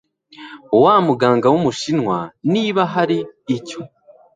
[0.83, 2.17] wamuganga wumushinwa
[2.53, 3.17] niba hari
[3.57, 3.79] icyo